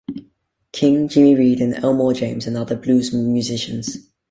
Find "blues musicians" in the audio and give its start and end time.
2.75-4.09